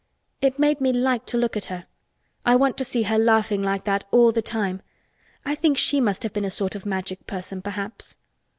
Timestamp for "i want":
2.43-2.75